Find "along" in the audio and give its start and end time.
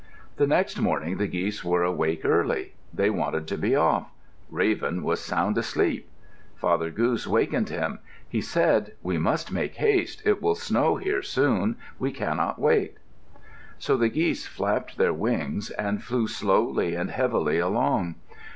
17.59-18.15